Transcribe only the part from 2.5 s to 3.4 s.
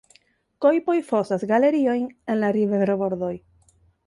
riverbordoj.